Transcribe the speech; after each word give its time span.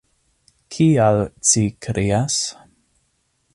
Kial 0.75 1.17
ci 1.51 1.63
krias? 1.87 2.41